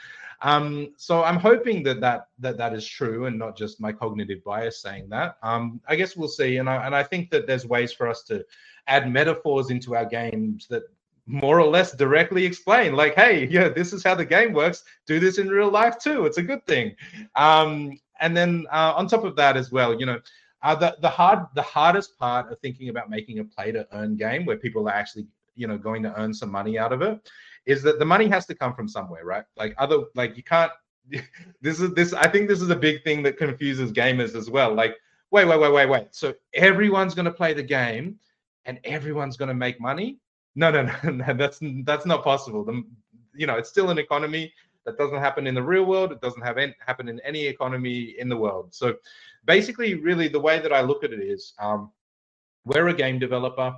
Um, 0.43 0.95
so 0.97 1.23
I'm 1.23 1.37
hoping 1.37 1.83
that 1.85 2.01
that 2.01 2.29
that 2.39 2.57
that 2.57 2.73
is 2.73 2.87
true 2.87 3.27
and 3.27 3.39
not 3.39 3.57
just 3.57 3.81
my 3.81 3.93
cognitive 3.93 4.43
bias 4.45 4.81
saying 4.81 5.09
that. 5.11 5.37
Um, 5.43 5.81
I 5.87 5.97
guess 5.97 6.17
we'll 6.17 6.29
see, 6.29 6.57
and 6.57 6.69
I 6.69 6.87
and 6.87 6.95
I 6.95 7.03
think 7.03 7.31
that 7.31 7.47
there's 7.47 7.67
ways 7.67 7.93
for 7.93 8.09
us 8.09 8.23
to 8.25 8.45
add 8.87 9.11
metaphors 9.11 9.71
into 9.71 9.95
our 9.95 10.07
games 10.07 10.67
that 10.69 10.85
more 11.31 11.61
or 11.61 11.67
less 11.67 11.93
directly 11.93 12.45
explain 12.45 12.95
like 12.95 13.15
hey 13.15 13.47
yeah 13.51 13.69
this 13.69 13.93
is 13.93 14.03
how 14.03 14.15
the 14.15 14.25
game 14.25 14.53
works. 14.53 14.83
Do 15.07 15.21
this 15.21 15.39
in 15.39 15.49
real 15.49 15.71
life 15.71 15.99
too. 15.99 16.27
It's 16.27 16.39
a 16.39 16.43
good 16.43 16.67
thing. 16.67 16.95
Um, 17.37 17.99
and 18.21 18.37
then 18.37 18.67
uh, 18.71 18.93
on 18.97 19.07
top 19.07 19.25
of 19.25 19.37
that 19.37 19.57
as 19.57 19.71
well 19.73 19.99
you 19.99 20.07
know 20.07 20.19
uh, 20.63 20.75
the, 20.75 20.97
the 21.01 21.09
hard 21.09 21.47
the 21.55 21.63
hardest 21.63 22.19
part 22.19 22.53
of 22.53 22.59
thinking 22.59 22.89
about 22.89 23.09
making 23.09 23.39
a 23.39 23.45
play 23.45 23.73
to 23.73 23.87
earn 23.93 24.17
game 24.17 24.45
where 24.45 24.57
people 24.57 24.89
are 24.89 24.93
actually 24.93 25.27
you 25.55 25.67
know 25.67 25.79
going 25.79 26.03
to 26.03 26.15
earn 26.21 26.35
some 26.35 26.51
money 26.51 26.79
out 26.79 26.93
of 26.93 27.01
it 27.03 27.31
is 27.67 27.83
that 27.83 27.99
the 27.99 28.05
money 28.05 28.29
has 28.29 28.47
to 28.47 28.55
come 28.55 28.75
from 28.75 28.89
somewhere 28.89 29.25
right? 29.25 29.45
Like 29.57 29.75
other 29.79 30.05
like 30.15 30.37
you 30.37 30.43
can't 30.43 30.73
this 31.61 31.81
is 31.81 31.93
this 31.95 32.13
i 32.13 32.29
think 32.29 32.47
this 32.47 32.61
is 32.61 32.71
a 32.71 32.77
big 32.77 33.03
thing 33.05 33.23
that 33.23 33.39
confuses 33.39 33.93
gamers 33.93 34.35
as 34.35 34.51
well. 34.51 34.75
Like 34.75 34.97
wait 35.31 35.47
wait 35.47 35.61
wait 35.61 35.73
wait 35.73 35.89
wait. 35.89 36.09
So 36.11 36.35
everyone's 36.55 37.15
going 37.15 37.25
to 37.25 37.33
play 37.33 37.55
the 37.55 37.63
game 37.63 38.19
and 38.65 38.79
everyone's 38.85 39.37
going 39.37 39.49
to 39.49 39.55
make 39.55 39.81
money 39.81 40.19
no, 40.55 40.71
no, 40.71 41.11
no, 41.11 41.35
that's 41.35 41.61
that's 41.85 42.07
not 42.07 42.25
possible. 42.25 42.65
The, 42.65 42.83
you 43.35 43.47
know, 43.47 43.57
it's 43.57 43.69
still 43.69 43.91
an 43.91 43.99
economy 43.99 44.53
that 44.85 44.99
doesn't 44.99 45.19
happen 45.19 45.47
in 45.47 45.55
the 45.55 45.63
real 45.63 45.85
world. 45.85 46.13
It 46.13 46.21
doesn't 46.21 46.43
have 46.43 46.59
any, 46.59 46.75
happen 46.85 47.09
in 47.09 47.21
any 47.21 47.47
economy 47.47 48.15
in 48.19 48.29
the 48.29 48.37
world. 48.37 48.75
So, 48.75 48.97
basically, 49.45 49.95
really, 49.95 50.29
the 50.29 50.41
way 50.41 50.59
that 50.59 50.73
I 50.73 50.81
look 50.81 51.05
at 51.05 51.13
it 51.13 51.21
is, 51.21 51.53
um, 51.59 51.91
we're 52.65 52.89
a 52.89 52.95
game 52.95 53.19
developer. 53.19 53.75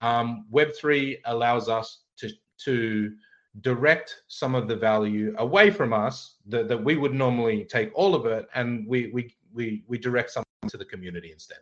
Um, 0.00 0.46
Web 0.50 0.70
three 0.74 1.18
allows 1.26 1.68
us 1.68 2.00
to 2.18 2.30
to 2.64 3.12
direct 3.62 4.22
some 4.28 4.54
of 4.54 4.68
the 4.68 4.76
value 4.76 5.34
away 5.38 5.70
from 5.70 5.92
us 5.92 6.36
that, 6.46 6.68
that 6.68 6.82
we 6.82 6.96
would 6.96 7.12
normally 7.12 7.64
take 7.64 7.90
all 7.94 8.14
of 8.14 8.24
it 8.26 8.46
and 8.54 8.86
we 8.86 9.10
we 9.12 9.34
we 9.52 9.82
we 9.88 9.98
direct 9.98 10.30
some 10.30 10.44
to 10.68 10.76
the 10.76 10.84
community 10.84 11.32
instead. 11.32 11.58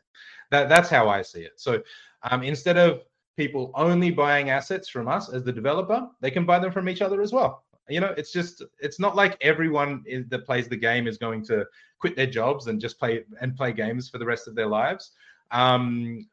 That, 0.50 0.68
that's 0.68 0.88
how 0.88 1.08
I 1.08 1.22
see 1.22 1.40
it. 1.40 1.52
So 1.56 1.82
um, 2.30 2.42
instead 2.42 2.76
of 2.76 3.02
people 3.38 3.70
only 3.74 4.10
buying 4.10 4.50
assets 4.50 4.88
from 4.88 5.08
us 5.08 5.32
as 5.32 5.44
the 5.44 5.52
developer, 5.52 6.06
they 6.20 6.30
can 6.30 6.44
buy 6.44 6.58
them 6.58 6.72
from 6.72 6.88
each 6.88 7.00
other 7.00 7.22
as 7.22 7.32
well. 7.32 7.64
You 7.88 8.00
know, 8.00 8.12
it's 8.18 8.32
just 8.32 8.62
it's 8.80 9.00
not 9.00 9.16
like 9.16 9.38
everyone 9.40 10.02
is, 10.06 10.26
that 10.28 10.44
plays 10.44 10.68
the 10.68 10.76
game 10.76 11.06
is 11.06 11.16
going 11.16 11.42
to 11.46 11.64
quit 11.98 12.16
their 12.16 12.26
jobs 12.26 12.66
and 12.66 12.78
just 12.78 12.98
play 12.98 13.24
and 13.40 13.56
play 13.56 13.72
games 13.72 14.10
for 14.10 14.18
the 14.18 14.26
rest 14.26 14.46
of 14.46 14.54
their 14.54 14.66
lives. 14.66 15.12
Um, 15.52 16.26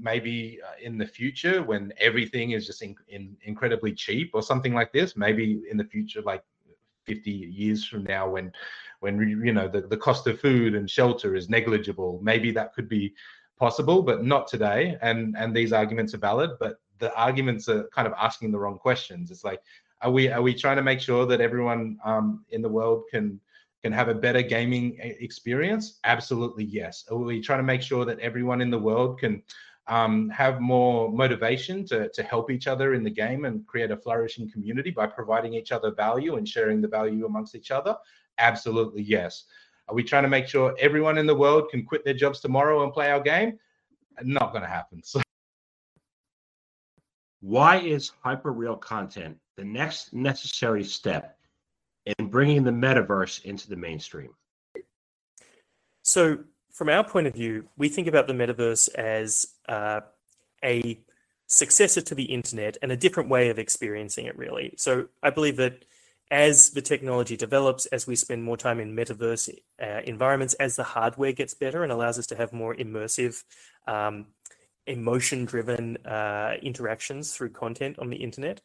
maybe 0.00 0.58
uh, 0.66 0.76
in 0.80 0.96
the 0.96 1.06
future 1.06 1.62
when 1.62 1.92
everything 1.98 2.52
is 2.52 2.66
just 2.66 2.80
in, 2.80 2.94
in, 3.08 3.36
incredibly 3.42 3.92
cheap 3.92 4.30
or 4.32 4.42
something 4.42 4.72
like 4.72 4.90
this 4.94 5.14
maybe 5.14 5.60
in 5.70 5.76
the 5.76 5.84
future 5.84 6.22
like 6.22 6.42
50 7.04 7.30
years 7.30 7.84
from 7.84 8.04
now 8.04 8.26
when 8.28 8.50
when 9.00 9.18
you 9.44 9.52
know 9.52 9.68
the, 9.68 9.82
the 9.82 9.96
cost 9.96 10.26
of 10.26 10.40
food 10.40 10.74
and 10.74 10.88
shelter 10.88 11.36
is 11.36 11.50
negligible 11.50 12.18
maybe 12.22 12.50
that 12.50 12.72
could 12.74 12.88
be 12.88 13.14
possible 13.58 14.02
but 14.02 14.24
not 14.24 14.46
today 14.46 14.96
and 15.02 15.36
and 15.36 15.54
these 15.54 15.72
arguments 15.72 16.14
are 16.14 16.18
valid 16.18 16.50
but 16.60 16.80
the 16.98 17.14
arguments 17.14 17.68
are 17.68 17.88
kind 17.94 18.06
of 18.06 18.14
asking 18.18 18.50
the 18.50 18.58
wrong 18.58 18.78
questions 18.78 19.30
it's 19.30 19.44
like 19.44 19.60
are 20.02 20.10
we 20.10 20.30
are 20.30 20.42
we 20.42 20.54
trying 20.54 20.76
to 20.76 20.82
make 20.82 21.00
sure 21.00 21.26
that 21.26 21.40
everyone 21.40 21.98
um, 22.04 22.44
in 22.50 22.62
the 22.62 22.68
world 22.68 23.04
can 23.10 23.40
can 23.82 23.92
have 23.92 24.08
a 24.08 24.14
better 24.14 24.42
gaming 24.42 24.96
experience? 25.00 26.00
Absolutely 26.04 26.64
yes. 26.64 27.04
Are 27.10 27.16
we 27.16 27.40
trying 27.40 27.60
to 27.60 27.64
make 27.64 27.82
sure 27.82 28.04
that 28.04 28.18
everyone 28.18 28.60
in 28.60 28.70
the 28.70 28.78
world 28.78 29.20
can 29.20 29.42
um, 29.86 30.28
have 30.30 30.60
more 30.60 31.10
motivation 31.10 31.86
to, 31.86 32.08
to 32.10 32.22
help 32.22 32.50
each 32.50 32.66
other 32.66 32.94
in 32.94 33.04
the 33.04 33.10
game 33.10 33.44
and 33.44 33.66
create 33.66 33.90
a 33.90 33.96
flourishing 33.96 34.50
community 34.50 34.90
by 34.90 35.06
providing 35.06 35.54
each 35.54 35.72
other 35.72 35.92
value 35.92 36.36
and 36.36 36.48
sharing 36.48 36.80
the 36.80 36.88
value 36.88 37.24
amongst 37.24 37.54
each 37.54 37.70
other? 37.70 37.96
Absolutely 38.38 39.02
yes. 39.02 39.44
Are 39.88 39.94
we 39.94 40.02
trying 40.04 40.24
to 40.24 40.28
make 40.28 40.46
sure 40.46 40.74
everyone 40.78 41.16
in 41.18 41.26
the 41.26 41.34
world 41.34 41.70
can 41.70 41.84
quit 41.84 42.04
their 42.04 42.14
jobs 42.14 42.40
tomorrow 42.40 42.84
and 42.84 42.92
play 42.92 43.10
our 43.10 43.20
game? 43.20 43.58
Not 44.22 44.52
going 44.52 44.62
to 44.62 44.68
happen. 44.68 45.02
So. 45.02 45.20
Why 47.40 47.78
is 47.78 48.12
hyperreal 48.24 48.80
content 48.80 49.38
the 49.56 49.64
next 49.64 50.12
necessary 50.12 50.84
step 50.84 51.38
in 52.18 52.26
bringing 52.26 52.64
the 52.64 52.70
metaverse 52.70 53.44
into 53.44 53.68
the 53.68 53.76
mainstream? 53.76 54.30
So, 56.02 56.38
from 56.72 56.88
our 56.88 57.04
point 57.04 57.26
of 57.26 57.34
view, 57.34 57.68
we 57.76 57.88
think 57.88 58.08
about 58.08 58.26
the 58.26 58.32
metaverse 58.32 58.92
as 58.94 59.46
uh, 59.68 60.00
a 60.64 61.00
successor 61.46 62.00
to 62.00 62.14
the 62.14 62.24
internet 62.24 62.76
and 62.82 62.92
a 62.92 62.96
different 62.96 63.28
way 63.28 63.50
of 63.50 63.58
experiencing 63.58 64.26
it, 64.26 64.36
really. 64.36 64.74
So, 64.76 65.08
I 65.22 65.30
believe 65.30 65.56
that 65.56 65.84
as 66.30 66.70
the 66.70 66.82
technology 66.82 67.36
develops, 67.36 67.86
as 67.86 68.06
we 68.06 68.16
spend 68.16 68.44
more 68.44 68.56
time 68.56 68.80
in 68.80 68.94
metaverse 68.94 69.48
uh, 69.82 70.00
environments, 70.04 70.54
as 70.54 70.76
the 70.76 70.84
hardware 70.84 71.32
gets 71.32 71.54
better 71.54 71.82
and 71.82 71.92
allows 71.92 72.18
us 72.18 72.26
to 72.26 72.36
have 72.36 72.52
more 72.52 72.74
immersive, 72.74 73.42
um, 73.86 74.26
emotion 74.86 75.44
driven 75.44 75.96
uh, 76.06 76.54
interactions 76.62 77.34
through 77.34 77.50
content 77.50 77.98
on 77.98 78.10
the 78.10 78.16
internet, 78.16 78.60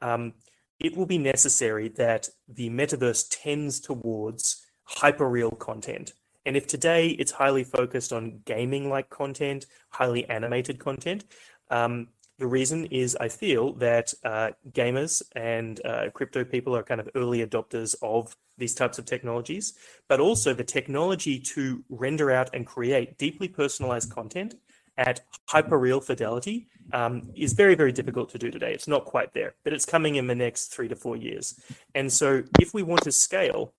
um, 0.00 0.32
it 0.78 0.96
will 0.96 1.06
be 1.06 1.18
necessary 1.18 1.88
that 1.88 2.28
the 2.48 2.70
metaverse 2.70 3.26
tends 3.30 3.80
towards 3.80 4.64
hyperreal 4.88 5.58
content. 5.58 6.12
And 6.46 6.56
if 6.56 6.66
today 6.66 7.08
it's 7.08 7.32
highly 7.32 7.64
focused 7.64 8.12
on 8.12 8.40
gaming 8.44 8.88
like 8.88 9.10
content, 9.10 9.66
highly 9.90 10.28
animated 10.28 10.78
content, 10.78 11.24
um, 11.70 12.08
the 12.38 12.46
reason 12.46 12.86
is 12.86 13.16
I 13.16 13.28
feel 13.28 13.72
that 13.74 14.14
uh, 14.24 14.50
gamers 14.70 15.22
and 15.34 15.84
uh, 15.84 16.10
crypto 16.14 16.44
people 16.44 16.76
are 16.76 16.82
kind 16.82 17.00
of 17.00 17.08
early 17.14 17.44
adopters 17.44 17.96
of 18.00 18.36
these 18.58 18.74
types 18.74 18.98
of 18.98 19.04
technologies, 19.04 19.74
but 20.08 20.20
also 20.20 20.54
the 20.54 20.64
technology 20.64 21.38
to 21.40 21.84
render 21.88 22.30
out 22.30 22.50
and 22.54 22.66
create 22.66 23.18
deeply 23.18 23.48
personalized 23.48 24.10
content 24.10 24.54
at 24.96 25.20
hyperreal 25.48 26.02
fidelity 26.02 26.68
um, 26.92 27.30
is 27.36 27.52
very, 27.52 27.74
very 27.74 27.92
difficult 27.92 28.28
to 28.30 28.38
do 28.38 28.50
today. 28.50 28.72
It's 28.72 28.88
not 28.88 29.04
quite 29.04 29.32
there, 29.32 29.54
but 29.64 29.72
it's 29.72 29.84
coming 29.84 30.16
in 30.16 30.26
the 30.26 30.34
next 30.34 30.66
three 30.66 30.88
to 30.88 30.96
four 30.96 31.16
years. 31.16 31.60
And 31.94 32.12
so, 32.12 32.42
if 32.60 32.74
we 32.74 32.82
want 32.82 33.02
to 33.02 33.12
scale 33.12 33.74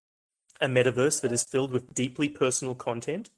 a 0.62 0.68
metaverse 0.68 1.22
that 1.22 1.32
is 1.32 1.44
filled 1.44 1.72
with 1.72 1.94
deeply 1.94 2.30
personal 2.30 2.76
content 2.76 3.30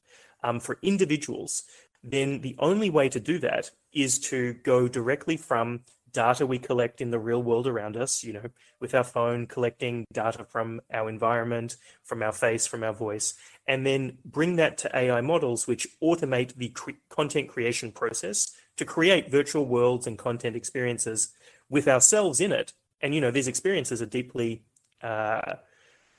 um, 0.43 0.59
for 0.59 0.77
individuals, 0.81 1.63
then 2.03 2.41
the 2.41 2.55
only 2.59 2.89
way 2.89 3.09
to 3.09 3.19
do 3.19 3.37
that 3.39 3.71
is 3.93 4.19
to 4.19 4.53
go 4.63 4.87
directly 4.87 5.37
from 5.37 5.81
data 6.13 6.45
we 6.45 6.59
collect 6.59 7.01
in 7.01 7.11
the 7.11 7.19
real 7.19 7.41
world 7.41 7.67
around 7.67 7.95
us, 7.95 8.23
you 8.23 8.33
know, 8.33 8.49
with 8.79 8.93
our 8.93 9.03
phone, 9.03 9.47
collecting 9.47 10.05
data 10.13 10.43
from 10.43 10.81
our 10.91 11.09
environment, 11.09 11.77
from 12.03 12.21
our 12.21 12.31
face, 12.31 12.67
from 12.67 12.83
our 12.83 12.93
voice, 12.93 13.33
and 13.67 13.85
then 13.85 14.17
bring 14.25 14.57
that 14.57 14.77
to 14.79 14.95
AI 14.95 15.21
models, 15.21 15.67
which 15.67 15.87
automate 16.03 16.55
the 16.55 16.69
cre- 16.69 16.91
content 17.09 17.49
creation 17.49 17.91
process 17.91 18.51
to 18.77 18.85
create 18.85 19.31
virtual 19.31 19.65
worlds 19.65 20.07
and 20.07 20.17
content 20.17 20.55
experiences 20.55 21.29
with 21.69 21.87
ourselves 21.87 22.39
in 22.39 22.51
it. 22.51 22.73
And, 23.01 23.15
you 23.15 23.21
know, 23.21 23.31
these 23.31 23.47
experiences 23.47 24.01
are 24.01 24.07
deeply 24.07 24.63
uh, 25.01 25.55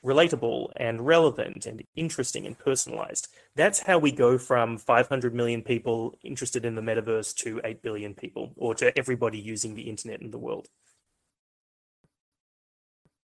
relatable 0.03 0.69
and 0.75 1.05
relevant 1.05 1.65
and 1.65 1.83
interesting 1.95 2.45
and 2.45 2.57
personalized. 2.57 3.27
That's 3.55 3.79
how 3.79 3.99
we 3.99 4.11
go 4.11 4.37
from 4.37 4.77
500 4.77 5.33
million 5.33 5.61
people 5.61 6.17
interested 6.23 6.65
in 6.65 6.75
the 6.75 6.81
metaverse 6.81 7.35
to 7.37 7.61
8 7.63 7.81
billion 7.81 8.13
people 8.13 8.53
or 8.57 8.75
to 8.75 8.97
everybody 8.97 9.39
using 9.39 9.75
the 9.75 9.89
internet 9.89 10.21
in 10.21 10.31
the 10.31 10.37
world. 10.37 10.67